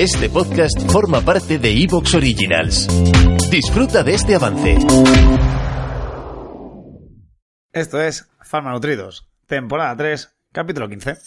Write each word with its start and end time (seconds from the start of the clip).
Este 0.00 0.30
podcast 0.30 0.90
forma 0.90 1.20
parte 1.20 1.58
de 1.58 1.82
Evox 1.82 2.14
Originals. 2.14 2.88
Disfruta 3.50 4.02
de 4.02 4.14
este 4.14 4.34
avance. 4.34 4.78
Esto 7.70 8.00
es 8.00 8.26
Farma 8.40 8.72
Nutridos, 8.72 9.28
temporada 9.46 9.94
3, 9.94 10.34
capítulo 10.52 10.88
15. 10.88 11.18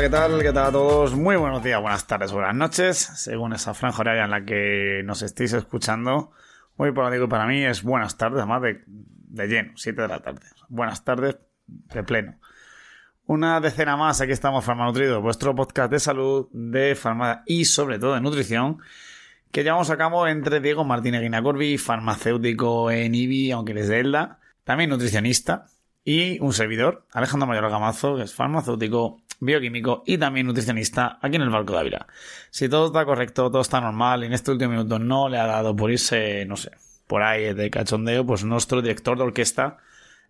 ¿Qué 0.00 0.08
tal? 0.08 0.40
¿Qué 0.40 0.52
tal 0.52 0.66
a 0.66 0.70
todos? 0.70 1.16
Muy 1.16 1.34
buenos 1.34 1.60
días, 1.64 1.80
buenas 1.80 2.06
tardes, 2.06 2.30
buenas 2.30 2.54
noches, 2.54 2.98
según 2.98 3.52
esa 3.52 3.74
franja 3.74 4.00
horaria 4.00 4.24
en 4.26 4.30
la 4.30 4.44
que 4.44 5.02
nos 5.04 5.22
estéis 5.22 5.54
escuchando. 5.54 6.30
Hoy, 6.76 6.92
por 6.92 7.04
lo 7.04 7.10
digo, 7.10 7.28
para 7.28 7.46
mí 7.46 7.64
es 7.64 7.82
buenas 7.82 8.16
tardes, 8.16 8.38
además 8.38 8.62
de, 8.62 8.84
de 8.86 9.48
lleno, 9.48 9.72
7 9.74 10.02
de 10.02 10.06
la 10.06 10.20
tarde. 10.20 10.42
Buenas 10.68 11.02
tardes 11.02 11.38
de 11.66 12.04
pleno. 12.04 12.36
Una 13.26 13.60
decena 13.60 13.96
más, 13.96 14.20
aquí 14.20 14.30
estamos, 14.30 14.64
Farmanutrido, 14.64 15.20
vuestro 15.20 15.56
podcast 15.56 15.90
de 15.90 15.98
salud, 15.98 16.48
de 16.52 16.94
farmacia 16.94 17.42
y 17.44 17.64
sobre 17.64 17.98
todo 17.98 18.14
de 18.14 18.20
nutrición, 18.20 18.78
que 19.50 19.64
llevamos 19.64 19.90
a 19.90 19.96
cabo 19.96 20.28
entre 20.28 20.60
Diego 20.60 20.84
Martínez 20.84 21.22
Guinacorbi, 21.22 21.76
farmacéutico 21.76 22.92
en 22.92 23.16
IBI, 23.16 23.50
aunque 23.50 23.74
les 23.74 23.88
de 23.88 23.98
Elda, 23.98 24.38
también 24.62 24.90
nutricionista, 24.90 25.66
y 26.04 26.38
un 26.38 26.52
servidor, 26.52 27.04
Alejandro 27.12 27.48
Mayor 27.48 27.68
Gamazo, 27.68 28.16
que 28.16 28.22
es 28.22 28.34
farmacéutico, 28.34 29.22
bioquímico 29.40 30.02
y 30.06 30.18
también 30.18 30.46
nutricionista 30.46 31.18
aquí 31.20 31.36
en 31.36 31.42
el 31.42 31.50
Barco 31.50 31.72
de 31.74 31.80
Ávila. 31.80 32.06
Si 32.50 32.68
todo 32.68 32.86
está 32.86 33.04
correcto, 33.04 33.50
todo 33.50 33.62
está 33.62 33.80
normal 33.80 34.22
y 34.22 34.26
en 34.26 34.32
este 34.32 34.50
último 34.50 34.72
minuto 34.72 34.98
no 34.98 35.28
le 35.28 35.38
ha 35.38 35.46
dado 35.46 35.74
por 35.74 35.90
irse, 35.90 36.44
no 36.46 36.56
sé, 36.56 36.72
por 37.06 37.22
ahí 37.22 37.54
de 37.54 37.70
cachondeo, 37.70 38.26
pues 38.26 38.44
nuestro 38.44 38.82
director 38.82 39.16
de 39.16 39.24
orquesta 39.24 39.78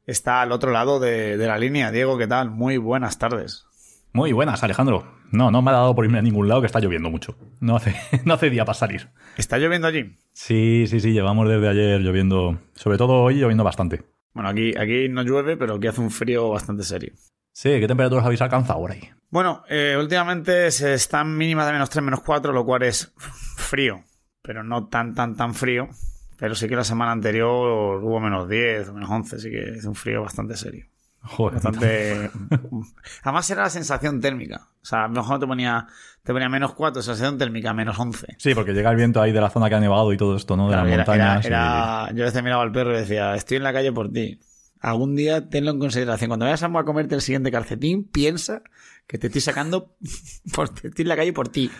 está 0.07 0.43
al 0.43 0.53
otro 0.53 0.71
lado 0.71 1.01
de, 1.01 1.37
de 1.37 1.47
la 1.47 1.59
línea. 1.59 1.91
Diego, 1.91 2.19
¿qué 2.19 2.27
tal? 2.27 2.51
Muy 2.51 2.77
buenas 2.77 3.19
tardes. 3.19 3.67
Muy 4.13 4.33
buenas, 4.33 4.63
Alejandro. 4.63 5.19
No, 5.31 5.51
no 5.51 5.61
me 5.61 5.71
ha 5.71 5.75
dado 5.75 5.95
por 5.95 6.05
irme 6.05 6.19
a 6.19 6.23
ningún 6.23 6.49
lado 6.49 6.63
que 6.63 6.67
está 6.67 6.81
lloviendo 6.81 7.11
mucho. 7.11 7.37
No 7.61 7.77
hace, 7.77 7.95
no 8.25 8.35
hace 8.35 8.51
día 8.51 8.65
para 8.65 8.79
salir. 8.79 9.09
¿Está 9.37 9.59
lloviendo 9.59 9.87
allí? 9.87 10.17
Sí, 10.33 10.87
sí, 10.89 11.01
sí, 11.01 11.13
llevamos 11.13 11.49
desde 11.49 11.69
ayer 11.69 12.01
lloviendo, 12.01 12.59
sobre 12.75 12.97
todo 12.99 13.23
hoy 13.23 13.35
lloviendo 13.35 13.65
bastante. 13.65 14.03
Bueno, 14.33 14.49
aquí, 14.49 14.75
aquí 14.79 15.09
no 15.09 15.23
llueve, 15.23 15.57
pero 15.57 15.75
aquí 15.75 15.89
hace 15.89 16.01
un 16.01 16.11
frío 16.11 16.49
bastante 16.51 16.85
serio. 16.85 17.13
Sí, 17.61 17.71
¿qué 17.81 17.89
temperaturas 17.89 18.25
habéis 18.25 18.41
alcanzado 18.41 18.79
por 18.79 18.93
ahí? 18.93 19.01
Bueno, 19.31 19.65
eh, 19.69 19.97
últimamente 19.99 20.71
se 20.71 20.95
están 20.95 21.37
mínimas 21.37 21.67
de 21.67 21.73
menos 21.73 21.91
3, 21.91 22.05
menos 22.05 22.21
4, 22.21 22.53
lo 22.53 22.65
cual 22.65 22.85
es 22.85 23.13
frío, 23.57 24.05
pero 24.43 24.63
no 24.63 24.87
tan, 24.87 25.13
tan, 25.13 25.35
tan 25.35 25.55
frío. 25.55 25.89
Pero 26.39 26.55
sí 26.55 26.69
que 26.69 26.77
la 26.77 26.85
semana 26.85 27.11
anterior 27.11 28.01
hubo 28.01 28.21
menos 28.21 28.49
10, 28.49 28.93
menos 28.93 29.11
11, 29.11 29.35
así 29.37 29.51
que 29.51 29.71
es 29.71 29.85
un 29.87 29.97
frío 29.97 30.23
bastante 30.23 30.57
serio. 30.57 30.87
Joder. 31.21 31.55
Bastante... 31.55 32.31
Además 33.25 33.51
era 33.51 33.63
la 33.65 33.71
sensación 33.71 34.21
térmica. 34.21 34.69
O 34.81 34.85
sea, 34.87 35.07
a 35.07 35.09
lo 35.09 35.15
mejor 35.15 35.41
te 35.41 35.47
ponía, 35.49 35.85
te 36.23 36.33
ponía 36.33 36.49
menos 36.49 36.75
4, 36.75 37.03
sensación 37.03 37.39
térmica, 37.39 37.75
menos 37.75 37.99
11. 37.99 38.37
Sí, 38.39 38.55
porque 38.55 38.73
llega 38.73 38.91
el 38.93 38.97
viento 38.97 39.21
ahí 39.21 39.33
de 39.33 39.41
la 39.41 39.51
zona 39.51 39.69
que 39.69 39.75
ha 39.75 39.81
nevado 39.81 40.13
y 40.13 40.17
todo 40.17 40.37
esto, 40.37 40.57
¿no? 40.57 40.69
De 40.69 40.75
Claro, 40.75 40.85
las 40.85 40.95
era- 40.95 41.05
montañas. 41.05 41.45
era- 41.45 42.05
era- 42.05 42.13
Yo 42.15 42.23
a 42.23 42.27
veces 42.27 42.43
miraba 42.45 42.63
al 42.63 42.71
perro 42.71 42.95
y 42.95 43.01
decía, 43.01 43.35
estoy 43.35 43.57
en 43.57 43.65
la 43.65 43.73
calle 43.73 43.91
por 43.91 44.13
ti. 44.13 44.39
Algún 44.81 45.17
día 45.17 45.49
tenlo 45.49 45.71
en 45.73 45.79
consideración. 45.79 46.29
Cuando 46.29 46.47
vayas 46.47 46.63
a 46.63 46.71
comerte 46.85 47.15
el 47.15 47.21
siguiente 47.21 47.51
calcetín, 47.51 48.05
piensa 48.05 48.63
que 49.07 49.17
te 49.17 49.29
estoy 49.29 49.41
sacando 49.41 49.95
por 50.55 50.67
estoy 50.69 50.91
en 51.03 51.09
la 51.09 51.17
calle 51.17 51.33
por 51.33 51.49
ti. 51.49 51.71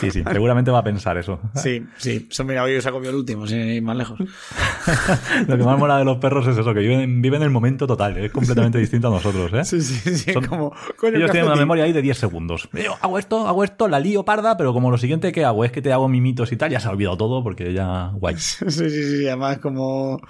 Sí, 0.00 0.10
sí, 0.10 0.22
seguramente 0.32 0.70
va 0.70 0.78
a 0.78 0.84
pensar 0.84 1.18
eso. 1.18 1.38
Sí, 1.54 1.84
sí. 1.98 2.26
Eso 2.30 2.44
mira, 2.44 2.62
hoy 2.64 2.76
os 2.76 2.86
ha 2.86 2.90
comido 2.92 3.10
el 3.10 3.16
último, 3.16 3.46
sin 3.46 3.58
ir 3.58 3.82
más 3.82 3.96
lejos. 3.96 4.18
Lo 5.46 5.58
que 5.58 5.64
más 5.64 5.78
mola 5.78 5.98
de 5.98 6.04
los 6.04 6.16
perros 6.16 6.46
es 6.46 6.56
eso, 6.56 6.72
que 6.72 6.80
viven, 6.80 7.20
viven 7.20 7.42
el 7.42 7.50
momento 7.50 7.86
total. 7.86 8.16
Es 8.16 8.32
completamente 8.32 8.78
distinto 8.78 9.08
a 9.08 9.10
nosotros, 9.10 9.52
¿eh? 9.52 9.64
Sí, 9.64 9.82
sí, 9.82 10.16
sí. 10.16 10.32
Son- 10.32 10.46
como, 10.46 10.72
coño, 10.96 11.16
Ellos 11.16 11.30
tienen 11.30 11.46
una 11.50 11.56
memoria 11.60 11.84
ahí 11.84 11.92
de 11.92 12.00
10 12.02 12.16
segundos. 12.18 12.68
Yo 12.72 12.96
hago 13.02 13.18
esto, 13.18 13.46
hago 13.46 13.64
esto, 13.64 13.86
la 13.88 14.00
lío 14.00 14.24
parda, 14.24 14.56
pero 14.56 14.72
como 14.72 14.90
lo 14.90 14.96
siguiente 14.98 15.30
que 15.32 15.44
hago 15.44 15.64
es 15.66 15.72
que 15.72 15.82
te 15.82 15.92
hago 15.92 16.08
mimitos 16.08 16.52
y 16.52 16.56
tal, 16.56 16.70
ya 16.70 16.80
se 16.80 16.88
ha 16.88 16.90
olvidado 16.90 17.16
todo 17.18 17.42
porque 17.42 17.72
ya 17.74 18.12
guay. 18.14 18.36
Sí, 18.38 18.64
sí, 18.70 18.88
sí. 18.90 19.26
Además, 19.26 19.58
como. 19.58 20.20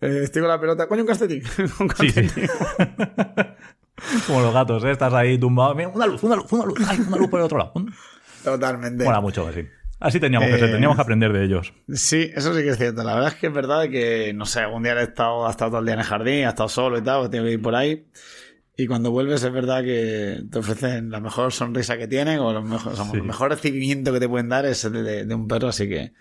Eh, 0.00 0.20
estoy 0.24 0.42
con 0.42 0.48
la 0.50 0.60
pelota. 0.60 0.86
Coño, 0.88 1.02
un 1.02 1.06
calcetín. 1.08 1.42
un 1.80 1.90
Sí, 1.90 2.10
sí. 2.10 2.22
calcetín. 2.28 2.48
Como 4.26 4.40
los 4.42 4.52
gatos, 4.52 4.84
¿eh? 4.84 4.90
Estás 4.90 5.12
ahí 5.14 5.38
tumbado. 5.38 5.74
Mira, 5.74 5.88
una 5.88 6.06
luz, 6.06 6.22
una 6.22 6.36
luz, 6.36 6.52
una 6.52 6.64
luz, 6.66 6.78
ay, 6.86 6.98
una 7.06 7.16
luz 7.16 7.28
por 7.28 7.40
el 7.40 7.46
otro 7.46 7.58
lado. 7.58 7.72
Totalmente. 8.44 9.04
Mola 9.04 9.20
mucho 9.20 9.46
así. 9.48 9.66
Así 9.98 10.20
teníamos 10.20 10.48
que 10.50 10.56
Eh, 10.56 10.58
ser, 10.58 10.72
teníamos 10.72 10.96
que 10.96 11.02
aprender 11.02 11.32
de 11.32 11.44
ellos. 11.44 11.72
Sí, 11.94 12.30
eso 12.34 12.54
sí 12.54 12.62
que 12.62 12.68
es 12.70 12.76
cierto. 12.76 13.02
La 13.02 13.14
verdad 13.14 13.30
es 13.32 13.36
que 13.36 13.46
es 13.46 13.52
verdad 13.54 13.84
que, 13.88 14.32
no 14.34 14.44
sé, 14.44 14.66
un 14.66 14.82
día 14.82 14.92
he 15.00 15.02
estado, 15.02 15.46
ha 15.46 15.50
estado 15.50 15.70
todo 15.70 15.80
el 15.80 15.86
día 15.86 15.94
en 15.94 16.00
el 16.00 16.06
jardín, 16.06 16.44
ha 16.44 16.50
estado 16.50 16.68
solo 16.68 16.98
y 16.98 17.02
tal, 17.02 17.20
pues 17.20 17.30
tengo 17.30 17.46
que 17.46 17.52
ir 17.52 17.62
por 17.62 17.74
ahí. 17.74 18.06
Y 18.76 18.86
cuando 18.86 19.10
vuelves 19.10 19.42
es 19.42 19.50
verdad 19.50 19.82
que 19.82 20.42
te 20.50 20.58
ofrecen 20.58 21.08
la 21.10 21.18
mejor 21.20 21.50
sonrisa 21.50 21.96
que 21.96 22.06
tienen 22.06 22.38
o, 22.40 22.52
los 22.52 22.62
mejor, 22.62 22.92
o 22.92 22.96
sea, 22.96 23.06
Sí. 23.06 23.16
el 23.16 23.22
mejor 23.22 23.48
recibimiento 23.48 24.12
que 24.12 24.20
te 24.20 24.28
pueden 24.28 24.50
dar 24.50 24.66
es 24.66 24.84
el 24.84 24.92
de, 25.02 25.24
de 25.24 25.34
un 25.34 25.48
perro, 25.48 25.68
así 25.68 25.88
que 25.88 26.12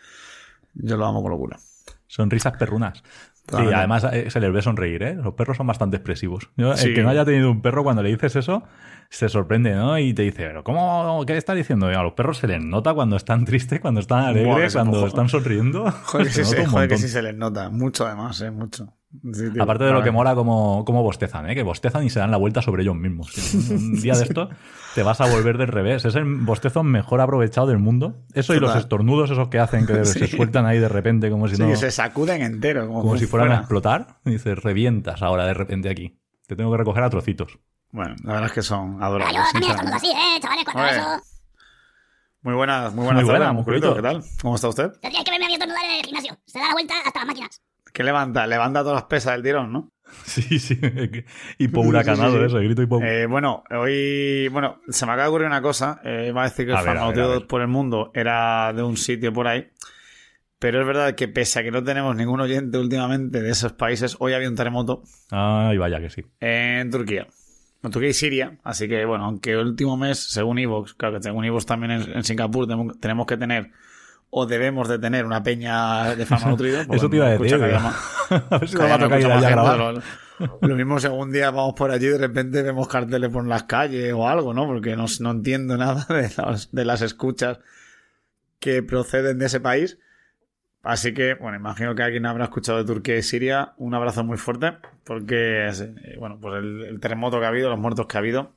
yo 0.76 0.96
lo 0.96 1.06
amo 1.06 1.22
con 1.22 1.32
locura. 1.32 1.60
Sonrisas 2.08 2.54
perrunas. 2.58 3.04
Sí, 3.48 3.64
además 3.74 4.06
eh, 4.12 4.30
se 4.30 4.40
les 4.40 4.52
ve 4.52 4.62
sonreír, 4.62 5.04
¿eh? 5.04 5.16
Los 5.16 5.34
perros 5.36 5.58
son 5.58 5.68
bastante 5.68 5.98
expresivos. 5.98 6.50
Sí. 6.76 6.88
El 6.88 6.96
que 6.96 7.04
no 7.04 7.10
haya 7.10 7.26
tenido 7.26 7.52
un 7.52 7.62
perro, 7.62 7.84
cuando 7.84 8.02
le 8.02 8.10
dices 8.10 8.36
eso, 8.36 8.64
se 9.10 9.30
sorprende, 9.30 9.74
¿no? 9.76 9.98
Y 10.00 10.14
te 10.14 10.24
dice, 10.24 10.48
¿pero 10.48 10.64
cómo? 10.64 11.24
¿Qué 11.26 11.38
está 11.38 11.54
diciendo? 11.54 11.92
Y 11.92 11.96
a 11.96 12.02
los 12.02 12.14
perros 12.14 12.40
se 12.40 12.48
les 12.48 12.64
nota 12.64 12.94
cuando 12.94 13.16
están 13.16 13.46
tristes, 13.46 13.80
cuando 13.80 14.00
están 14.00 14.26
alegres, 14.26 14.74
cuando 14.74 15.06
están 15.06 15.30
sonriendo. 15.30 15.92
Joder, 16.06 16.28
que, 16.28 16.34
sí, 16.34 16.44
se, 16.44 16.66
joder 16.66 16.90
que 16.90 16.98
sí 16.98 17.08
se 17.08 17.22
les 17.22 17.36
nota. 17.36 17.70
Mucho 17.70 18.06
además, 18.06 18.42
eh, 18.42 18.52
mucho. 18.52 18.94
Sí, 19.34 19.52
tío, 19.52 19.64
Aparte 19.64 19.84
de 19.84 19.92
lo 19.92 20.04
que 20.04 20.12
mola 20.12 20.36
como, 20.36 20.84
como 20.86 21.04
bostezan, 21.04 21.50
¿eh? 21.50 21.56
que 21.56 21.64
bostezan 21.64 22.04
y 22.04 22.10
se 22.10 22.20
dan 22.20 22.32
la 22.32 22.38
vuelta 22.38 22.62
sobre 22.62 22.84
ellos 22.84 22.96
mismos. 22.96 23.32
Un 23.70 24.02
día 24.02 24.16
de 24.16 24.24
esto 24.26 24.50
te 24.96 25.04
vas 25.04 25.22
a 25.22 25.30
volver 25.30 25.58
del 25.58 25.68
revés. 25.68 26.06
Es 26.06 26.16
el 26.16 26.24
bostezo 26.26 26.84
mejor 26.84 27.22
aprovechado 27.22 27.68
del 27.68 27.80
mundo. 27.80 28.24
Eso 28.34 28.54
y 28.54 28.60
los 28.60 28.76
estornudos 28.76 29.32
esos 29.32 29.50
que 29.50 29.60
hacen 29.60 29.86
que 29.86 30.06
se 30.06 30.28
sueltan 30.28 30.66
ahí 30.66 30.80
de 30.80 30.90
repente 30.90 31.30
como 31.30 31.48
si 31.48 31.56
Sí, 31.56 31.62
no... 31.62 31.70
que 31.70 31.76
se 31.78 31.92
sacuden 31.92 32.42
entero. 32.42 32.88
Como, 32.88 33.02
como 33.02 33.18
si 33.18 33.26
fueran 33.26 33.52
a 33.52 33.58
explotar. 33.58 34.20
Y 34.26 34.32
dices, 34.32 34.58
revientas 34.62 35.22
ahora 35.22 35.46
de 35.46 35.54
repente 35.54 35.90
aquí. 35.90 36.20
Te 36.48 36.56
tengo 36.56 36.72
que 36.72 36.78
recoger 36.78 37.04
a 37.04 37.10
trocitos. 37.10 37.58
Bueno, 37.92 38.16
la 38.24 38.34
verdad 38.34 38.48
es 38.48 38.54
que 38.54 38.62
son 38.62 39.02
adorables. 39.02 39.38
así, 39.94 40.08
¿eh, 40.12 40.40
chavales? 40.42 40.66
Cuando. 40.66 41.24
Muy 42.42 42.54
buenas, 42.54 42.94
muy 42.94 43.06
buenas 43.06 43.24
Muy 43.24 43.28
tardes, 43.32 43.40
buena, 43.40 43.54
musculito. 43.54 43.96
¿Qué 43.96 44.02
tal? 44.04 44.24
¿Cómo 44.40 44.54
está 44.54 44.68
usted? 44.68 44.92
Tendríais 45.02 45.26
que 45.26 45.32
verme 45.32 45.46
a 45.46 45.48
mí 45.48 45.54
estornudar 45.54 45.84
en 45.86 45.92
el 46.00 46.06
gimnasio. 46.06 46.38
Se 46.46 46.60
da 46.60 46.68
la 46.68 46.74
vuelta 46.74 46.94
hasta 47.04 47.20
las 47.22 47.28
máquinas. 47.28 47.62
Que 47.96 48.04
levanta, 48.04 48.46
levanta 48.46 48.82
todas 48.82 48.96
las 48.96 49.04
pesas 49.06 49.34
del 49.36 49.44
tirón, 49.44 49.72
¿no? 49.72 49.90
Sí, 50.26 50.60
sí. 50.60 50.78
Hipo 51.58 51.80
huracanado 51.80 52.48
Sí, 52.48 52.54
sí, 52.54 52.64
grito 52.66 52.82
hipo... 52.82 53.02
Eh, 53.02 53.26
bueno, 53.26 53.64
hoy, 53.72 54.50
bueno, 54.50 54.82
se 54.90 55.06
me 55.06 55.14
acaba 55.14 55.24
de 55.24 55.30
ocurrir 55.30 55.48
una 55.48 55.62
cosa. 55.62 56.02
Eh, 56.04 56.26
iba 56.28 56.42
a 56.42 56.44
decir 56.44 56.66
que 56.66 56.72
el 56.74 56.78
A 56.78 56.82
farmacéutico 56.82 57.30
ver. 57.30 57.48
por 57.48 57.62
el 57.62 57.70
mundo 57.70 58.12
era 58.14 58.74
de 58.74 58.84
un 58.84 58.98
sitio 58.98 59.32
por 59.32 59.48
ahí. 59.48 59.70
Pero 60.60 60.82
es 60.82 60.86
verdad 60.88 61.16
que 61.16 61.30
pese 61.30 61.60
a 61.60 61.64
que 61.64 61.72
no 61.72 61.84
tenemos 61.86 62.16
ningún 62.18 62.42
oyente 62.42 62.78
últimamente 62.78 63.42
de 63.42 63.50
esos 63.50 63.72
países, 63.74 64.18
hoy 64.20 64.34
había 64.34 64.50
un 64.50 64.56
terremoto 64.56 65.04
Ay, 65.32 65.78
vaya 65.78 66.00
que 66.02 66.10
sí. 66.10 66.22
en 66.42 66.92
Turquía. 66.92 67.28
En 67.82 67.92
Turquía 67.92 68.10
y 68.10 68.14
Siria. 68.14 68.58
Así 68.64 68.90
que, 68.90 69.06
bueno, 69.06 69.26
aunque 69.26 69.52
el 69.52 69.60
último 69.60 69.96
mes, 69.96 70.20
según 70.20 70.60
Ivox, 70.60 70.96
claro 70.96 71.16
que 71.18 71.24
según 71.24 71.46
Ivox 71.46 71.66
también 71.66 71.92
en, 71.92 72.12
en 72.18 72.24
Singapur 72.26 72.68
tenemos 73.00 73.26
que 73.26 73.38
tener 73.38 73.72
o 74.38 74.46
debemos 74.46 74.90
de 74.90 75.00
tener 75.00 75.26
una 75.26 75.42
peña 75.44 76.14
de 76.16 76.26
farmanutrido. 76.26 76.84
pues 76.88 76.98
Eso 77.00 77.10
te 77.10 77.16
iba 77.16 77.28
a 77.28 77.30
decir. 77.30 77.46
escucha 77.46 77.66
que 77.66 77.72
digo. 77.72 77.78
haya 77.78 77.88
más- 77.90 78.52
a 78.52 78.58
ver 78.58 78.68
si 78.70 78.76
que 78.76 78.82
nos 78.82 78.90
va 78.92 78.94
a 78.94 78.96
haya 78.98 79.04
tocar 79.06 79.20
ir 79.22 79.26
mucha 79.28 79.38
allá 79.38 79.48
a 79.54 79.56
más 79.56 79.76
grabar. 79.76 79.94
gente, 79.96 80.08
Lo, 80.62 80.68
lo 80.68 80.76
mismo 80.76 81.00
si 81.00 81.08
algún 81.08 81.32
día 81.32 81.52
vamos 81.52 81.74
por 81.76 81.92
allí 81.92 82.08
de 82.08 82.18
repente 82.18 82.62
vemos 82.62 82.88
carteles 82.90 83.30
por 83.30 83.48
las 83.48 83.64
calles 83.64 84.12
o 84.14 84.28
algo, 84.28 84.54
¿no? 84.54 84.66
Porque 84.68 84.96
no, 84.98 85.06
no 85.22 85.32
entiendo 85.32 85.78
nada 85.78 86.06
de 86.10 86.30
las, 86.38 86.72
de 86.74 86.84
las 86.86 87.02
escuchas 87.02 87.60
que 88.60 88.84
proceden 88.84 89.40
de 89.40 89.46
ese 89.46 89.60
país. 89.62 89.98
Así 90.84 91.14
que, 91.14 91.34
bueno, 91.36 91.58
imagino 91.58 91.96
que 91.96 92.04
alguien 92.04 92.26
habrá 92.26 92.44
escuchado 92.44 92.78
de 92.78 92.84
Turquía 92.86 93.18
y 93.18 93.24
Siria. 93.24 93.74
Un 93.78 93.96
abrazo 93.96 94.24
muy 94.24 94.38
fuerte, 94.38 94.74
porque, 95.04 95.68
eh, 95.70 96.16
bueno, 96.20 96.38
pues 96.42 96.56
el, 96.62 96.84
el 96.84 97.00
terremoto 97.00 97.40
que 97.40 97.46
ha 97.46 97.50
habido, 97.50 97.70
los 97.70 97.80
muertos 97.80 98.06
que 98.06 98.18
ha 98.18 98.20
habido. 98.20 98.54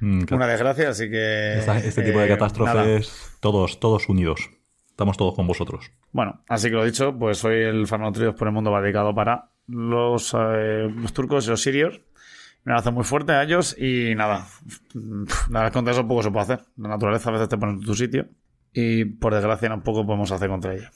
Mm, 0.00 0.20
claro. 0.22 0.36
una 0.36 0.46
desgracia, 0.46 0.88
así 0.90 1.10
que... 1.10 1.58
Esta- 1.58 1.78
este 1.78 2.02
tipo 2.02 2.18
de 2.18 2.26
eh, 2.26 2.28
nada. 2.28 2.38
catástrofes, 2.38 3.36
todos, 3.40 3.80
todos 3.80 4.08
unidos. 4.08 4.50
Estamos 4.88 5.16
todos 5.16 5.34
con 5.34 5.46
vosotros. 5.46 5.90
Bueno, 6.12 6.42
así 6.48 6.68
que 6.68 6.74
lo 6.74 6.84
dicho, 6.84 7.16
pues 7.16 7.44
hoy 7.44 7.62
el 7.62 7.86
Farmanutridos 7.86 8.34
por 8.34 8.48
el 8.48 8.54
Mundo 8.54 8.70
va 8.70 8.80
dedicado 8.82 9.14
para 9.14 9.50
los, 9.68 10.34
eh, 10.36 10.88
los 10.94 11.12
turcos 11.12 11.46
y 11.46 11.50
los 11.50 11.62
sirios. 11.62 12.00
Me 12.64 12.74
hace 12.74 12.90
muy 12.90 13.04
fuerte 13.04 13.32
a 13.32 13.42
ellos 13.44 13.76
y 13.78 14.14
nada, 14.16 14.46
la 15.50 15.60
verdad 15.60 15.72
contra 15.72 15.92
eso 15.92 16.06
poco 16.06 16.22
se 16.22 16.30
puede 16.30 16.42
hacer. 16.44 16.64
La 16.76 16.88
naturaleza 16.88 17.30
a 17.30 17.32
veces 17.32 17.48
te 17.48 17.56
pone 17.56 17.72
en 17.74 17.80
tu 17.80 17.94
sitio 17.94 18.26
y 18.72 19.04
por 19.04 19.32
desgracia 19.34 19.68
no 19.68 19.82
poco 19.82 20.04
podemos 20.04 20.30
hacer 20.32 20.48
contra 20.48 20.74
ella. 20.74 20.90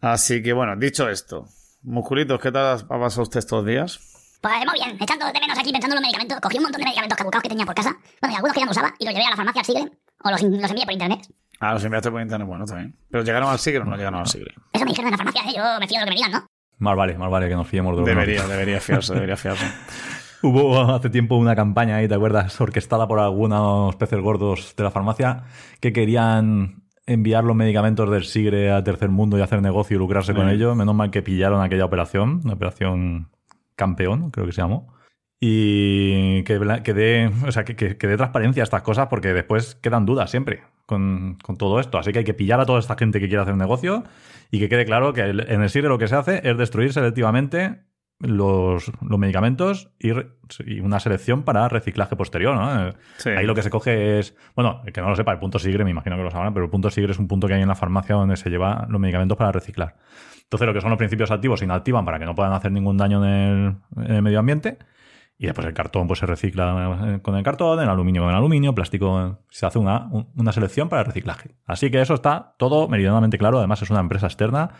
Así 0.00 0.42
que 0.42 0.52
bueno, 0.52 0.74
dicho 0.76 1.08
esto, 1.08 1.46
musculitos, 1.82 2.40
¿qué 2.40 2.50
tal 2.50 2.78
ha 2.80 2.88
pasado 2.98 3.22
usted 3.22 3.38
estos 3.38 3.64
días? 3.64 4.11
Pues 4.42 4.54
muy 4.66 4.74
bien, 4.74 4.96
echando 5.00 5.24
de 5.26 5.38
menos 5.38 5.56
aquí 5.56 5.70
pensando 5.70 5.94
en 5.94 6.02
los 6.02 6.02
medicamentos. 6.02 6.40
Cogí 6.40 6.56
un 6.58 6.64
montón 6.64 6.80
de 6.80 6.86
medicamentos 6.86 7.16
caducados 7.16 7.42
que 7.44 7.48
tenía 7.48 7.64
por 7.64 7.76
casa. 7.76 7.96
Bueno, 8.20 8.32
y 8.32 8.36
algunos 8.36 8.52
que 8.54 8.60
ya 8.60 8.66
no 8.66 8.72
usaba 8.72 8.92
y 8.98 9.04
los 9.04 9.14
llevé 9.14 9.26
a 9.26 9.30
la 9.30 9.36
farmacia 9.36 9.60
al 9.60 9.66
Sigre. 9.66 9.92
O 10.24 10.30
los, 10.30 10.42
los 10.42 10.70
envié 10.70 10.84
por 10.84 10.92
internet. 10.92 11.20
Ah, 11.60 11.74
los 11.74 11.84
enviaste 11.84 12.10
por 12.10 12.20
internet, 12.20 12.48
bueno, 12.48 12.64
también. 12.64 12.96
Pero 13.08 13.22
llegaron 13.22 13.48
al 13.48 13.60
Sigre 13.60 13.82
o 13.82 13.84
no 13.84 13.96
llegaron 13.96 14.18
al 14.18 14.26
Sigre. 14.26 14.52
Eso 14.72 14.84
me 14.84 14.90
dijeron 14.90 15.06
en 15.06 15.12
la 15.12 15.16
farmacia, 15.16 15.42
¿eh? 15.42 15.54
Yo 15.56 15.62
me 15.78 15.86
fío 15.86 16.00
de 16.00 16.04
lo 16.04 16.06
que 16.06 16.10
me 16.10 16.16
digan, 16.16 16.32
¿no? 16.32 16.46
Más 16.78 16.96
vale, 16.96 17.16
más 17.16 17.30
vale 17.30 17.48
que 17.48 17.54
nos 17.54 17.68
fiemos 17.68 17.94
de 17.94 18.02
uno. 18.02 18.10
Debería, 18.10 18.44
debería 18.48 18.80
fiarse, 18.80 19.14
debería 19.14 19.36
fiarse. 19.36 19.64
Hubo 20.42 20.92
hace 20.92 21.08
tiempo 21.08 21.36
una 21.36 21.54
campaña 21.54 21.94
ahí, 21.94 22.08
¿te 22.08 22.16
acuerdas? 22.16 22.60
Orquestada 22.60 23.06
por 23.06 23.20
algunos 23.20 23.94
peces 23.94 24.20
gordos 24.20 24.74
de 24.76 24.82
la 24.82 24.90
farmacia 24.90 25.44
que 25.78 25.92
querían 25.92 26.82
enviar 27.06 27.44
los 27.44 27.54
medicamentos 27.54 28.10
del 28.10 28.24
Sigre 28.24 28.72
a 28.72 28.82
tercer 28.82 29.10
mundo 29.10 29.38
y 29.38 29.42
hacer 29.42 29.62
negocio 29.62 29.94
y 29.94 29.98
lucrarse 29.98 30.34
con 30.34 30.48
ello. 30.48 30.74
Menos 30.74 30.96
mal 30.96 31.12
que 31.12 31.22
pillaron 31.22 31.62
aquella 31.62 31.84
operación, 31.84 32.40
una 32.42 32.54
operación 32.54 33.28
campeón, 33.76 34.30
creo 34.30 34.46
que 34.46 34.52
se 34.52 34.60
llamó. 34.62 34.92
Y 35.40 36.44
que, 36.44 36.60
que 36.84 36.94
dé, 36.94 37.30
o 37.46 37.50
sea, 37.52 37.64
que, 37.64 37.74
que- 37.74 37.96
que 37.96 38.06
dé 38.06 38.16
transparencia 38.16 38.62
a 38.62 38.64
estas 38.64 38.82
cosas 38.82 39.08
porque 39.08 39.32
después 39.32 39.74
quedan 39.74 40.06
dudas 40.06 40.30
siempre 40.30 40.62
con, 40.86 41.36
con 41.42 41.56
todo 41.56 41.80
esto. 41.80 41.98
Así 41.98 42.12
que 42.12 42.20
hay 42.20 42.24
que 42.24 42.34
pillar 42.34 42.60
a 42.60 42.66
toda 42.66 42.78
esta 42.78 42.96
gente 42.96 43.18
que 43.18 43.26
quiere 43.28 43.42
hacer 43.42 43.56
negocio 43.56 44.04
y 44.52 44.60
que 44.60 44.68
quede 44.68 44.84
claro 44.84 45.12
que 45.12 45.22
el- 45.22 45.50
en 45.50 45.62
el 45.62 45.68
Sigre 45.68 45.88
lo 45.88 45.98
que 45.98 46.06
se 46.08 46.14
hace 46.14 46.48
es 46.48 46.56
destruir 46.56 46.92
selectivamente 46.92 47.80
los, 48.20 48.92
los 49.02 49.18
medicamentos 49.18 49.90
y, 49.98 50.12
re- 50.12 50.28
y 50.64 50.78
una 50.78 51.00
selección 51.00 51.42
para 51.42 51.68
reciclaje 51.68 52.14
posterior, 52.14 52.54
¿no? 52.54 52.88
Eh, 52.90 52.92
Sí. 53.16 53.30
Ahí 53.30 53.44
lo 53.44 53.56
que 53.56 53.62
se 53.62 53.70
coge 53.70 54.20
es, 54.20 54.36
bueno, 54.54 54.80
el 54.86 54.92
que 54.92 55.00
no 55.00 55.08
lo 55.08 55.16
sepa, 55.16 55.32
el 55.32 55.40
punto 55.40 55.58
SIGRE, 55.58 55.82
me 55.82 55.90
imagino 55.90 56.16
que 56.16 56.22
lo 56.22 56.30
sabrán, 56.30 56.54
pero 56.54 56.64
el 56.66 56.70
punto 56.70 56.88
SIGRE 56.88 57.10
es 57.10 57.18
un 57.18 57.26
punto 57.26 57.48
que 57.48 57.54
hay 57.54 57.62
en 57.62 57.68
la 57.68 57.74
farmacia 57.74 58.14
donde 58.14 58.36
se 58.36 58.48
lleva 58.48 58.86
los 58.88 59.00
medicamentos 59.00 59.36
para 59.36 59.50
reciclar. 59.50 59.96
Entonces 60.52 60.66
lo 60.66 60.74
que 60.74 60.82
son 60.82 60.90
los 60.90 60.98
principios 60.98 61.30
activos 61.30 61.60
se 61.60 61.64
inactivan 61.64 62.04
para 62.04 62.18
que 62.18 62.26
no 62.26 62.34
puedan 62.34 62.52
hacer 62.52 62.70
ningún 62.72 62.98
daño 62.98 63.24
en 63.24 63.30
el, 63.30 63.76
en 64.04 64.14
el 64.16 64.20
medio 64.20 64.38
ambiente 64.38 64.76
y 65.38 65.46
después 65.46 65.66
el 65.66 65.72
cartón 65.72 66.06
pues 66.06 66.18
se 66.18 66.26
recicla 66.26 67.14
eh, 67.14 67.20
con 67.22 67.36
el 67.36 67.42
cartón, 67.42 67.80
el 67.80 67.88
aluminio 67.88 68.20
con 68.20 68.30
el 68.32 68.36
aluminio, 68.36 68.74
plástico, 68.74 69.18
eh, 69.18 69.32
se 69.48 69.64
hace 69.64 69.78
una, 69.78 70.08
un- 70.10 70.28
una 70.36 70.52
selección 70.52 70.90
para 70.90 71.00
el 71.00 71.06
reciclaje. 71.06 71.56
Así 71.64 71.90
que 71.90 72.02
eso 72.02 72.12
está 72.12 72.54
todo 72.58 72.86
meridianamente 72.86 73.38
claro, 73.38 73.56
además 73.60 73.80
es 73.80 73.88
una 73.88 74.00
empresa 74.00 74.26
externa 74.26 74.72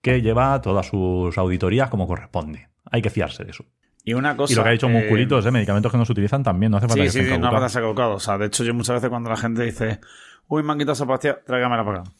que 0.00 0.22
lleva 0.22 0.62
todas 0.62 0.86
sus 0.86 1.36
auditorías 1.36 1.90
como 1.90 2.06
corresponde. 2.06 2.70
Hay 2.90 3.02
que 3.02 3.10
fiarse 3.10 3.44
de 3.44 3.50
eso. 3.50 3.66
Y 4.04 4.14
una 4.14 4.34
cosa... 4.34 4.54
Y 4.54 4.56
lo 4.56 4.62
que 4.62 4.68
ha 4.70 4.72
dicho 4.72 4.86
eh, 4.88 4.92
Musculitos 4.94 5.44
de 5.44 5.50
medicamentos 5.50 5.92
que 5.92 5.98
no 5.98 6.06
se 6.06 6.12
utilizan 6.12 6.42
también, 6.42 6.72
no 6.72 6.78
hace 6.78 6.88
falta 6.88 7.02
Sí, 7.02 7.06
que 7.08 7.10
sí, 7.12 7.18
estén 7.18 7.34
sí, 7.34 7.38
no 7.38 7.42
caducados. 7.50 7.64
pasa 7.66 7.80
caducado. 7.82 8.14
O 8.14 8.20
sea, 8.20 8.38
de 8.38 8.46
hecho, 8.46 8.64
yo 8.64 8.72
muchas 8.72 8.94
veces 8.94 9.10
cuando 9.10 9.28
la 9.28 9.36
gente 9.36 9.62
dice, 9.62 10.00
uy, 10.46 10.62
me 10.62 10.72
han 10.72 10.78
quitado 10.78 10.94
esa 10.94 11.06
pastilla, 11.06 11.38
tráigamela 11.44 11.84
para 11.84 12.00
acá. 12.00 12.10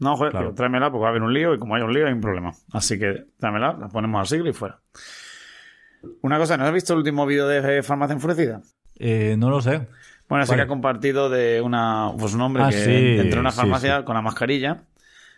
No, 0.00 0.16
joder, 0.16 0.30
Claro. 0.32 0.46
digo, 0.46 0.54
tráemela 0.56 0.90
porque 0.90 1.02
va 1.02 1.06
a 1.08 1.10
haber 1.10 1.22
un 1.22 1.32
lío 1.34 1.54
y 1.54 1.58
como 1.58 1.74
hay 1.74 1.82
un 1.82 1.92
lío 1.92 2.06
hay 2.06 2.12
un 2.12 2.20
problema. 2.20 2.52
Así 2.72 2.98
que 2.98 3.26
tráemela, 3.38 3.76
la 3.78 3.88
ponemos 3.88 4.20
al 4.20 4.26
siglo 4.26 4.48
y 4.48 4.52
fuera. 4.52 4.78
Una 6.22 6.38
cosa, 6.38 6.56
¿no 6.56 6.64
has 6.64 6.72
visto 6.72 6.92
el 6.92 7.00
último 7.00 7.26
vídeo 7.26 7.48
de 7.48 7.82
Farmacia 7.82 8.14
Enfurecida? 8.14 8.60
Eh, 8.98 9.34
no 9.38 9.50
lo 9.50 9.60
sé. 9.60 9.88
Bueno, 10.28 10.44
sí 10.46 10.54
que 10.54 10.60
ha 10.60 10.66
compartido 10.68 11.30
de 11.30 11.60
una, 11.60 12.12
pues 12.18 12.34
un 12.34 12.42
hombre 12.42 12.62
Ah, 12.64 12.68
que 12.70 12.76
sí, 12.76 12.90
entró 13.18 13.34
en 13.34 13.40
una 13.40 13.50
sí, 13.50 13.56
farmacia 13.56 13.98
sí. 13.98 14.04
con 14.04 14.14
la 14.14 14.22
mascarilla. 14.22 14.82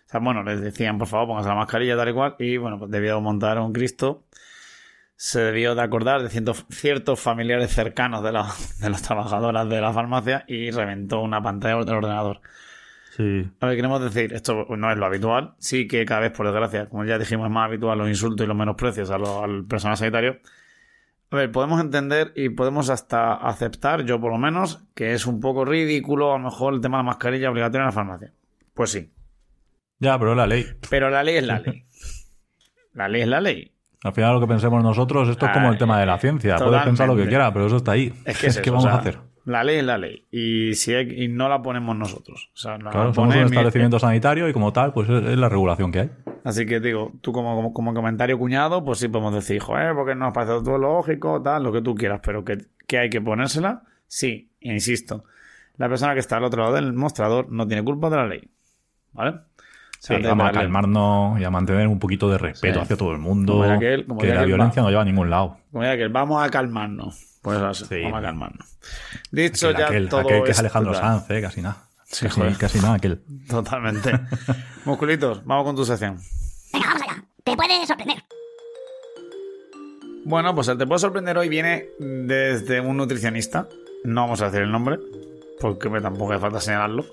O 0.06 0.10
sea, 0.10 0.20
bueno, 0.20 0.42
les 0.42 0.60
decían, 0.60 0.98
por 0.98 1.06
favor, 1.06 1.28
pónganse 1.28 1.48
la 1.48 1.54
mascarilla 1.54 1.96
tal 1.96 2.08
y 2.08 2.12
cual. 2.12 2.34
Y 2.40 2.56
bueno, 2.56 2.78
pues 2.78 2.90
debió 2.90 3.20
montar 3.20 3.58
un 3.60 3.72
Cristo. 3.72 4.24
Se 5.16 5.40
debió 5.40 5.74
de 5.74 5.82
acordar 5.82 6.22
de 6.22 6.28
cientos- 6.28 6.66
ciertos 6.70 7.20
familiares 7.20 7.72
cercanos 7.72 8.22
de, 8.24 8.32
la- 8.32 8.52
de 8.80 8.90
las 8.90 9.02
trabajadoras 9.02 9.68
de 9.68 9.80
la 9.80 9.92
farmacia 9.92 10.44
y 10.48 10.70
reventó 10.72 11.20
una 11.20 11.40
pantalla 11.42 11.76
del 11.84 11.94
ordenador. 11.94 12.40
Sí. 13.20 13.50
A 13.60 13.66
ver, 13.66 13.76
queremos 13.76 14.00
decir, 14.02 14.32
esto 14.32 14.66
no 14.76 14.90
es 14.90 14.96
lo 14.96 15.06
habitual. 15.06 15.54
Sí 15.58 15.86
que 15.86 16.04
cada 16.06 16.20
vez, 16.22 16.32
por 16.32 16.46
desgracia, 16.46 16.88
como 16.88 17.04
ya 17.04 17.18
dijimos, 17.18 17.46
es 17.46 17.52
más 17.52 17.66
habitual 17.66 17.98
los 17.98 18.08
insultos 18.08 18.44
y 18.44 18.48
los 18.48 18.56
menosprecios 18.56 19.10
a 19.10 19.18
lo- 19.18 19.44
al 19.44 19.64
personal 19.66 19.96
sanitario. 19.96 20.38
A 21.30 21.36
ver, 21.36 21.52
podemos 21.52 21.80
entender 21.80 22.32
y 22.34 22.48
podemos 22.48 22.88
hasta 22.90 23.34
aceptar, 23.34 24.04
yo 24.04 24.20
por 24.20 24.32
lo 24.32 24.38
menos, 24.38 24.82
que 24.94 25.12
es 25.12 25.26
un 25.26 25.38
poco 25.40 25.64
ridículo 25.64 26.34
a 26.34 26.38
lo 26.38 26.44
mejor 26.44 26.74
el 26.74 26.80
tema 26.80 26.96
de 26.98 27.04
la 27.04 27.06
mascarilla 27.10 27.50
obligatoria 27.50 27.82
en 27.82 27.86
la 27.86 27.92
farmacia. 27.92 28.32
Pues 28.74 28.90
sí. 28.90 29.12
Ya, 29.98 30.18
pero 30.18 30.30
es 30.32 30.36
la 30.38 30.46
ley. 30.46 30.66
Pero 30.88 31.10
la 31.10 31.22
ley 31.22 31.36
es 31.36 31.44
la 31.46 31.58
ley. 31.60 31.84
La 32.92 33.08
ley 33.08 33.22
es 33.22 33.28
la 33.28 33.40
ley. 33.40 33.72
Al 34.02 34.12
final 34.12 34.34
lo 34.34 34.40
que 34.40 34.46
pensemos 34.48 34.82
nosotros, 34.82 35.28
esto 35.28 35.46
es 35.46 35.52
como 35.52 35.70
el 35.70 35.78
tema 35.78 36.00
de 36.00 36.06
la 36.06 36.18
ciencia. 36.18 36.56
Puedes 36.56 36.82
pensar 36.82 37.06
lo 37.06 37.14
que 37.16 37.28
quieras, 37.28 37.50
pero 37.52 37.66
eso 37.66 37.76
está 37.76 37.92
ahí. 37.92 38.12
Es 38.24 38.38
que 38.38 38.48
es 38.48 38.56
¿Qué 38.60 38.62
eso, 38.62 38.72
vamos 38.72 38.84
o 38.86 38.88
sea, 38.88 38.96
a 38.96 39.00
hacer? 39.00 39.18
La 39.46 39.64
ley 39.64 39.78
es 39.78 39.84
la 39.84 39.96
ley. 39.98 40.26
Y, 40.30 40.74
si 40.74 40.92
hay- 40.94 41.24
y 41.24 41.28
no 41.28 41.48
la 41.48 41.62
ponemos 41.62 41.96
nosotros. 41.96 42.50
O 42.54 42.56
sea, 42.56 42.72
la 42.78 42.90
Claro, 42.90 43.12
pone 43.12 43.14
somos 43.14 43.34
un 43.34 43.40
mi- 43.40 43.46
establecimiento 43.46 43.98
sanitario 43.98 44.48
y 44.48 44.52
como 44.52 44.72
tal, 44.72 44.92
pues 44.92 45.08
es, 45.08 45.24
es 45.24 45.38
la 45.38 45.48
regulación 45.48 45.90
que 45.90 46.00
hay. 46.00 46.10
Así 46.44 46.66
que 46.66 46.78
digo, 46.80 47.12
tú 47.20 47.32
como, 47.32 47.54
como, 47.56 47.72
como 47.72 47.94
comentario 47.94 48.38
cuñado, 48.38 48.84
pues 48.84 48.98
sí 48.98 49.08
podemos 49.08 49.34
decir, 49.34 49.60
joder, 49.60 49.94
porque 49.94 50.14
nos 50.14 50.32
parece 50.34 50.52
todo 50.64 50.78
lógico, 50.78 51.40
tal, 51.42 51.62
lo 51.62 51.72
que 51.72 51.80
tú 51.82 51.94
quieras, 51.94 52.20
pero 52.24 52.44
que, 52.44 52.58
que 52.86 52.98
hay 52.98 53.10
que 53.10 53.20
ponérsela, 53.20 53.82
sí, 54.06 54.50
e 54.60 54.72
insisto. 54.72 55.24
La 55.78 55.88
persona 55.88 56.12
que 56.14 56.20
está 56.20 56.36
al 56.36 56.44
otro 56.44 56.62
lado 56.62 56.74
del 56.74 56.92
mostrador 56.92 57.50
no 57.50 57.66
tiene 57.66 57.82
culpa 57.82 58.10
de 58.10 58.16
la 58.16 58.26
ley. 58.26 58.48
¿Vale? 59.12 59.38
Sí, 59.98 60.14
vamos 60.22 60.48
a 60.48 60.52
calmarnos 60.52 61.38
y 61.40 61.44
a 61.44 61.50
mantener 61.50 61.86
un 61.88 61.98
poquito 61.98 62.30
de 62.30 62.38
respeto 62.38 62.74
Sí. 62.74 62.80
hacia 62.80 62.96
todo 62.96 63.12
el 63.12 63.18
mundo. 63.18 63.54
Como 63.54 63.64
aquel- 63.64 64.06
como 64.06 64.20
que 64.20 64.28
la 64.34 64.44
violencia 64.44 64.82
va- 64.82 64.86
no 64.86 64.90
lleva 64.90 65.02
a 65.02 65.04
ningún 65.04 65.28
lado. 65.28 65.58
Como 65.72 65.84
vamos 66.10 66.42
a 66.42 66.48
calmarnos. 66.48 67.29
Pues 67.42 67.58
eso, 67.58 67.86
Sí. 67.86 68.02
vamos 68.02 68.18
a 68.18 68.22
calmarnos. 68.22 68.78
Dicho 69.30 69.68
Aquel, 69.68 69.78
ya 69.80 69.86
aquel- 69.88 70.08
todo 70.08 70.20
aquel 70.20 70.44
que 70.44 70.50
es 70.50 70.58
Alejandro 70.58 70.92
claro, 70.92 71.06
Sanz, 71.18 71.30
eh, 71.30 71.40
casi 71.40 71.62
nada. 71.62 71.84
Sí, 72.04 72.26
casi, 72.26 72.40
joder. 72.40 72.56
casi 72.58 72.78
nada, 72.80 72.94
aquel. 72.94 73.22
Totalmente. 73.48 74.12
Musculitos, 74.84 75.44
vamos 75.44 75.64
con 75.64 75.76
tu 75.76 75.84
sección. 75.84 76.18
Venga, 76.72 76.86
vamos 76.88 77.02
allá. 77.02 77.24
Te 77.44 77.56
puede 77.56 77.86
sorprender. 77.86 78.22
Bueno, 80.24 80.54
pues 80.54 80.68
el 80.68 80.78
te 80.78 80.86
puede 80.86 80.98
sorprender 80.98 81.38
hoy 81.38 81.48
viene 81.48 81.88
desde 81.98 82.80
un 82.80 82.96
nutricionista. 82.96 83.68
No 84.04 84.22
vamos 84.22 84.40
a 84.42 84.46
decir 84.46 84.60
el 84.62 84.70
nombre, 84.70 84.98
porque 85.60 85.88
me 85.88 86.00
tampoco 86.00 86.32
hace 86.32 86.40
falta 86.40 86.60
señalarlo. 86.60 87.04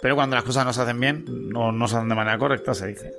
Pero 0.00 0.14
cuando 0.14 0.36
las 0.36 0.44
cosas 0.44 0.64
no 0.64 0.72
se 0.72 0.80
hacen 0.82 0.98
bien, 1.00 1.24
o 1.54 1.72
no 1.72 1.86
se 1.88 1.96
hacen 1.96 2.08
de 2.08 2.14
manera 2.14 2.38
correcta, 2.38 2.72
se 2.74 2.86
dice. 2.86 3.12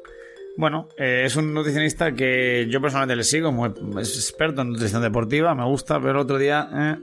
Bueno, 0.57 0.89
eh, 0.97 1.23
es 1.25 1.35
un 1.35 1.53
nutricionista 1.53 2.13
que 2.13 2.67
yo 2.69 2.81
personalmente 2.81 3.15
le 3.15 3.23
sigo, 3.23 3.53
es 3.99 4.15
experto 4.15 4.61
en 4.61 4.71
nutrición 4.71 5.01
deportiva, 5.01 5.55
me 5.55 5.63
gusta, 5.63 5.99
pero 5.99 6.11
el 6.11 6.17
otro 6.17 6.37
día 6.37 6.69
eh, 6.73 6.95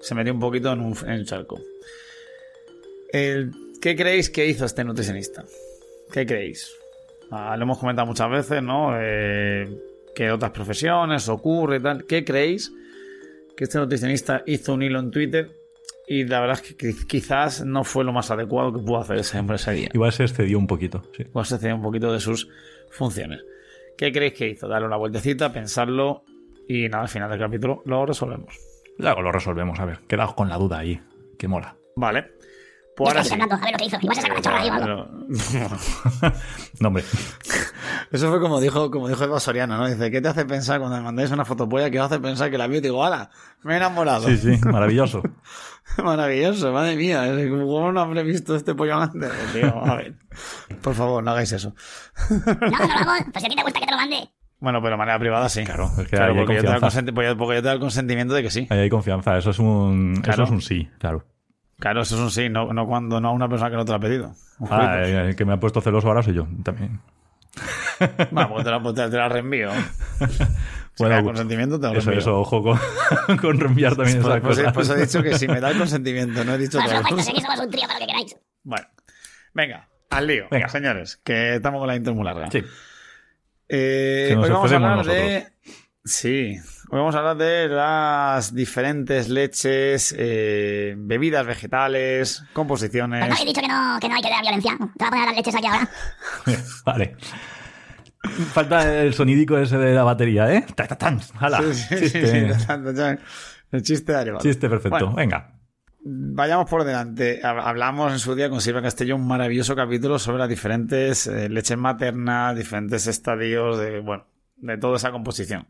se 0.00 0.14
metió 0.14 0.32
un 0.32 0.40
poquito 0.40 0.72
en 0.72 0.80
un, 0.80 1.24
charco. 1.24 1.60
¿Qué 3.12 3.96
creéis 3.96 4.30
que 4.30 4.46
hizo 4.46 4.66
este 4.66 4.84
nutricionista? 4.84 5.44
¿Qué 6.12 6.26
creéis? 6.26 6.76
Ah, 7.30 7.56
lo 7.56 7.62
hemos 7.62 7.78
comentado 7.78 8.06
muchas 8.06 8.30
veces, 8.30 8.62
¿no? 8.62 8.92
Eh, 8.94 9.68
que 10.14 10.30
otras 10.30 10.50
profesiones 10.50 11.28
ocurre 11.28 11.76
y 11.76 11.80
tal. 11.80 12.04
¿Qué 12.04 12.24
creéis 12.24 12.72
que 13.56 13.64
este 13.64 13.78
nutricionista 13.78 14.42
hizo 14.46 14.74
un 14.74 14.82
hilo 14.82 14.98
en 14.98 15.10
Twitter? 15.10 15.59
Y 16.12 16.24
la 16.24 16.40
verdad 16.40 16.58
es 16.60 16.74
que 16.74 16.76
qui- 16.76 17.06
quizás 17.06 17.64
no 17.64 17.84
fue 17.84 18.02
lo 18.04 18.12
más 18.12 18.32
adecuado 18.32 18.72
que 18.72 18.80
pudo 18.80 18.98
hacer 18.98 19.18
ese 19.18 19.38
hombre 19.38 19.54
ese 19.54 19.70
día. 19.70 19.88
Igual 19.94 20.10
se 20.12 20.24
excedió 20.24 20.58
un 20.58 20.66
poquito. 20.66 21.04
Sí. 21.16 21.22
Igual 21.22 21.46
se 21.46 21.54
excedió 21.54 21.76
un 21.76 21.82
poquito 21.82 22.12
de 22.12 22.18
sus 22.18 22.48
funciones. 22.90 23.44
¿Qué 23.96 24.10
creéis 24.10 24.32
que 24.34 24.48
hizo? 24.48 24.66
Darle 24.66 24.88
una 24.88 24.96
vueltecita, 24.96 25.52
pensarlo 25.52 26.24
y 26.68 26.88
nada, 26.88 27.04
al 27.04 27.08
final 27.08 27.30
del 27.30 27.38
capítulo 27.38 27.82
lo 27.86 28.04
resolvemos. 28.06 28.58
Luego 28.98 29.22
lo 29.22 29.30
resolvemos, 29.30 29.78
a 29.78 29.84
ver. 29.84 30.00
Quedaos 30.08 30.34
con 30.34 30.48
la 30.48 30.56
duda 30.56 30.78
ahí. 30.80 31.00
Que 31.38 31.46
mola. 31.46 31.76
Vale. 31.94 32.32
Pues 32.96 33.08
ahora 33.10 33.22
sí. 33.22 33.34
hablando, 33.34 33.54
a 33.54 33.60
ver 33.60 33.70
lo 33.72 33.78
que 33.78 33.84
hizo. 33.84 33.96
Igual 34.02 34.16
se 34.16 34.22
saca 34.22 34.32
una 34.34 34.42
chorra 34.42 34.60
ahí 34.62 34.68
o 34.68 34.72
algo. 34.72 35.08
No, 36.80 36.88
hombre. 36.88 37.04
Eso 38.12 38.28
fue 38.28 38.40
como 38.40 38.60
dijo, 38.60 38.90
como 38.90 39.08
dijo 39.08 39.22
Eva 39.22 39.38
Soriano, 39.38 39.76
¿no? 39.76 39.86
Dice, 39.88 40.10
¿qué 40.10 40.20
te 40.20 40.28
hace 40.28 40.44
pensar 40.44 40.80
cuando 40.80 40.96
me 40.96 41.02
mandáis 41.02 41.30
una 41.30 41.44
fotopolla 41.44 41.90
que 41.90 42.00
os 42.00 42.06
hace 42.06 42.18
pensar 42.20 42.50
que 42.50 42.58
la 42.58 42.66
vi? 42.66 42.78
Y 42.78 42.80
digo, 42.80 43.04
¡hala! 43.04 43.30
Me 43.62 43.74
he 43.74 43.76
enamorado. 43.76 44.26
Sí, 44.26 44.36
sí, 44.36 44.58
maravilloso. 44.66 45.22
Maravilloso, 46.04 46.72
madre 46.72 46.94
mía. 46.96 47.24
¿Cómo 47.48 47.90
no 47.90 48.00
habré 48.00 48.22
visto 48.22 48.54
este 48.54 48.74
pollo 48.76 48.96
antes? 48.96 49.30
Tío, 49.52 49.84
a 49.84 49.96
ver. 49.96 50.14
Por 50.82 50.94
favor, 50.94 51.22
no 51.22 51.32
hagáis 51.32 51.50
eso. 51.52 51.74
No, 52.30 52.36
no 52.54 52.68
lo 52.70 52.76
hago. 52.76 53.24
Pues 53.32 53.40
si 53.42 53.46
a 53.46 53.48
ti 53.48 53.56
te 53.56 53.62
gusta 53.62 53.80
que 53.80 53.86
te 53.86 53.90
lo 53.92 53.96
mande. 53.96 54.30
Bueno, 54.60 54.80
pero 54.80 54.92
de 54.92 54.96
manera 54.98 55.18
privada 55.18 55.48
sí. 55.48 55.64
Claro, 55.64 55.86
es 55.98 56.06
que 56.08 56.16
Claro, 56.16 56.34
porque 56.36 56.54
yo, 56.56 56.60
te 56.62 57.12
porque- 57.12 57.34
porque 57.36 57.54
yo 57.56 57.62
te 57.62 57.68
da 57.68 57.72
el 57.72 57.80
consentimiento 57.80 58.34
de 58.34 58.42
que 58.42 58.50
sí. 58.50 58.66
Ahí 58.70 58.78
hay 58.80 58.88
confianza. 58.90 59.36
Eso 59.36 59.50
es 59.50 59.58
un, 59.58 60.20
Claro. 60.22 60.34
eso 60.34 60.44
es 60.44 60.50
un 60.50 60.62
sí, 60.62 60.88
claro. 60.98 61.24
Claro, 61.80 62.02
eso 62.02 62.14
es 62.14 62.20
un 62.20 62.30
sí, 62.30 62.48
no, 62.50 62.72
no 62.72 62.86
cuando 62.86 63.20
no 63.20 63.28
a 63.28 63.32
una 63.32 63.48
persona 63.48 63.70
que 63.70 63.76
no 63.76 63.84
te 63.84 63.90
lo 63.92 63.96
ha 63.96 64.00
pedido. 64.00 64.32
Ah, 64.70 64.98
el 65.02 65.34
que 65.34 65.44
me 65.44 65.54
ha 65.54 65.60
puesto 65.60 65.80
celoso 65.80 66.06
ahora 66.08 66.22
soy 66.22 66.34
yo 66.34 66.46
también. 66.62 67.00
Bueno, 68.30 68.50
pues 68.52 68.64
te 68.64 68.70
la, 68.70 68.82
te- 68.82 69.10
te 69.10 69.16
la 69.16 69.28
reenvío. 69.28 69.70
Si 70.92 71.04
me 71.04 71.10
da 71.10 71.22
consentimiento, 71.22 71.80
te 71.80 71.86
lo 71.86 71.92
Eso, 71.94 72.10
reenvío. 72.10 72.18
eso, 72.18 72.40
ojo 72.40 72.62
con, 72.62 73.36
con 73.40 73.58
reenviar 73.60 73.96
también 73.96 74.20
Pues, 74.20 74.32
esas 74.34 74.42
pues, 74.42 74.58
cosas. 74.58 74.72
pues 74.74 74.90
he 74.90 74.96
dicho 75.00 75.22
que 75.22 75.38
si 75.38 75.48
me 75.48 75.58
da 75.60 75.70
el 75.70 75.78
consentimiento, 75.78 76.44
no 76.44 76.54
he 76.54 76.58
dicho 76.58 76.78
Bueno, 76.78 76.98
otra 76.98 77.08
pues 77.08 77.14
cosa. 77.26 77.30
aquí 77.30 77.40
somos 77.40 77.60
un 77.60 77.70
trío 77.70 77.82
para 77.86 77.94
lo 77.94 78.00
que 78.00 78.06
queráis. 78.06 78.36
Bueno, 78.64 78.86
venga, 79.54 79.88
al 80.10 80.26
lío. 80.26 80.46
Venga. 80.50 80.68
señores, 80.68 81.18
que 81.24 81.54
estamos 81.54 81.78
con 81.78 81.86
la 81.88 81.96
intro 81.96 82.14
muy 82.14 82.24
larga. 82.24 82.50
Sí. 82.50 82.62
Eh, 83.68 84.26
Que 84.30 84.36
nos 84.36 84.44
hoy 84.46 84.50
vamos 84.50 84.72
a 84.72 84.76
hablar 84.76 85.06
de. 85.06 85.46
Sí, 86.04 86.56
hoy 86.90 86.98
vamos 86.98 87.14
a 87.14 87.18
hablar 87.18 87.36
de 87.36 87.68
las 87.68 88.54
diferentes 88.54 89.28
leches, 89.28 90.14
eh, 90.18 90.94
bebidas 90.98 91.46
vegetales, 91.46 92.42
composiciones. 92.52 93.20
Pues 93.20 93.28
no 93.30 93.34
habéis 93.36 93.48
dicho 93.56 93.60
que 93.62 93.68
no, 93.68 93.98
que 94.00 94.08
no 94.08 94.14
hay 94.16 94.22
que 94.22 94.30
dar 94.30 94.42
violencia. 94.42 94.76
Te 94.76 94.84
voy 95.04 95.06
a 95.06 95.10
poner 95.10 95.26
las 95.26 95.36
leches 95.36 95.54
aquí 95.54 95.66
ahora. 95.66 95.88
Vale. 96.84 97.16
Falta 98.22 99.02
el 99.02 99.14
sonidico 99.14 99.56
ese 99.58 99.78
de 99.78 99.94
la 99.94 100.04
batería, 100.04 100.52
¿eh? 100.52 100.66
Ta, 100.74 100.86
ta, 100.86 100.96
tan. 100.96 101.20
Hala. 101.38 101.62
Sí, 101.62 101.74
sí, 101.74 101.96
Chiste, 101.96 102.26
sí. 102.26 103.22
El 103.72 103.82
chiste 103.82 104.12
de 104.12 104.38
chiste 104.38 104.68
perfecto. 104.68 104.90
Bueno. 104.98 105.14
Venga. 105.14 105.54
Vayamos 106.02 106.68
por 106.68 106.84
delante. 106.84 107.40
Hab- 107.42 107.62
Hablamos 107.62 108.12
en 108.12 108.18
su 108.18 108.34
día 108.34 108.50
con 108.50 108.60
Silvia 108.60 108.82
Castillo 108.82 109.16
un 109.16 109.26
maravilloso 109.26 109.76
capítulo 109.76 110.18
sobre 110.18 110.38
las 110.38 110.48
diferentes 110.48 111.26
eh, 111.26 111.48
leches 111.48 111.76
maternas, 111.78 112.56
diferentes 112.56 113.06
estadios 113.06 113.78
de, 113.78 114.00
bueno, 114.00 114.24
de 114.56 114.76
toda 114.78 114.96
esa 114.96 115.12
composición. 115.12 115.66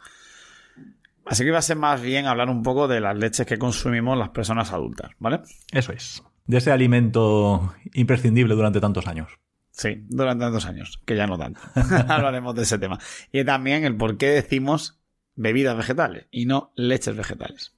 Así 1.26 1.44
que 1.44 1.50
va 1.50 1.58
a 1.58 1.62
ser 1.62 1.76
más 1.76 2.00
bien 2.00 2.26
hablar 2.26 2.48
un 2.48 2.62
poco 2.62 2.88
de 2.88 3.00
las 3.00 3.16
leches 3.16 3.46
que 3.46 3.58
consumimos 3.58 4.16
las 4.18 4.30
personas 4.30 4.72
adultas, 4.72 5.10
¿vale? 5.18 5.40
Eso 5.72 5.92
es. 5.92 6.22
De 6.46 6.58
ese 6.58 6.72
alimento 6.72 7.74
imprescindible 7.92 8.54
durante 8.54 8.80
tantos 8.80 9.06
años. 9.06 9.28
Sí, 9.70 10.04
durante 10.08 10.44
tantos 10.44 10.66
años, 10.66 11.00
que 11.04 11.16
ya 11.16 11.26
no 11.26 11.38
tanto. 11.38 11.60
Hablaremos 12.08 12.54
de 12.54 12.62
ese 12.62 12.78
tema. 12.78 12.98
Y 13.32 13.44
también 13.44 13.84
el 13.84 13.96
por 13.96 14.16
qué 14.18 14.28
decimos 14.30 15.00
bebidas 15.36 15.76
vegetales 15.76 16.26
y 16.30 16.46
no 16.46 16.72
leches 16.76 17.16
vegetales. 17.16 17.74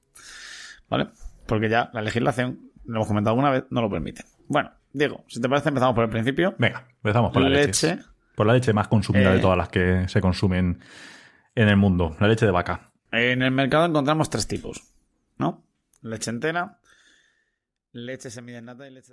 ¿Vale? 0.88 1.08
Porque 1.46 1.68
ya 1.68 1.90
la 1.92 2.02
legislación, 2.02 2.70
lo 2.84 2.96
hemos 2.96 3.08
comentado 3.08 3.32
alguna 3.32 3.50
vez, 3.50 3.64
no 3.70 3.82
lo 3.82 3.90
permite. 3.90 4.25
Bueno, 4.49 4.70
Diego, 4.92 5.25
si 5.28 5.40
te 5.40 5.49
parece, 5.49 5.68
empezamos 5.68 5.94
por 5.94 6.04
el 6.04 6.11
principio. 6.11 6.54
Venga, 6.58 6.88
empezamos 6.96 7.32
por 7.32 7.42
la 7.42 7.49
leche. 7.50 7.94
leche. 7.96 8.04
Por 8.34 8.46
la 8.46 8.54
leche 8.54 8.72
más 8.72 8.88
consumida 8.88 9.30
Eh. 9.30 9.34
de 9.34 9.40
todas 9.40 9.56
las 9.58 9.68
que 9.68 10.06
se 10.08 10.20
consumen 10.20 10.80
en 11.54 11.68
el 11.68 11.76
mundo. 11.76 12.16
La 12.20 12.28
leche 12.28 12.46
de 12.46 12.52
vaca. 12.52 12.90
En 13.11 13.42
el 13.42 13.50
mercado 13.50 13.84
encontramos 13.87 14.30
tres 14.30 14.46
tipos, 14.49 14.82
¿no? 15.38 15.64
Leche 16.00 16.30
entera, 16.30 16.78
leche 17.92 18.30
semidesnata 18.30 18.88
y 18.88 18.92
leche... 18.94 19.12